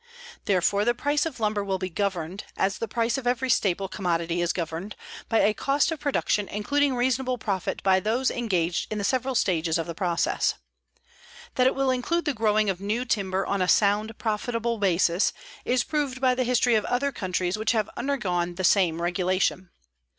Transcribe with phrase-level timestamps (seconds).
[0.45, 4.41] Therefore, the price of lumber will be governed, as the price of every staple commodity
[4.41, 4.95] is governed,
[5.29, 9.77] by a cost of production including reasonable profit by those engaged in the several stages
[9.77, 10.55] of the process.
[11.53, 15.33] That it will include the growing of new timber on a sound, profitable basis
[15.65, 19.69] is proved by the history of other countries which have undergone the same regulation.